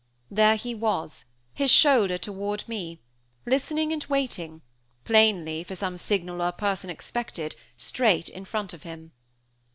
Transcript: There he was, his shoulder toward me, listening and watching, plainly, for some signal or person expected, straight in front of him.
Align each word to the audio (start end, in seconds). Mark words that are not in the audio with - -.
There 0.31 0.55
he 0.55 0.73
was, 0.73 1.25
his 1.53 1.69
shoulder 1.69 2.17
toward 2.17 2.67
me, 2.67 3.01
listening 3.45 3.93
and 3.93 4.03
watching, 4.09 4.63
plainly, 5.03 5.63
for 5.63 5.75
some 5.75 5.95
signal 5.95 6.41
or 6.41 6.51
person 6.51 6.89
expected, 6.89 7.55
straight 7.77 8.27
in 8.27 8.45
front 8.45 8.73
of 8.73 8.81
him. 8.81 9.11